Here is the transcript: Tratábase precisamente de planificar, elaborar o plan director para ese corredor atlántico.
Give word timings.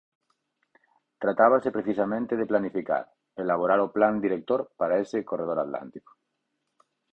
Tratábase 1.23 1.69
precisamente 1.77 2.33
de 2.39 2.49
planificar, 2.51 3.03
elaborar 3.43 3.79
o 3.85 3.91
plan 3.95 4.15
director 4.25 4.59
para 4.79 4.99
ese 5.03 5.25
corredor 5.29 5.57
atlántico. 5.61 6.11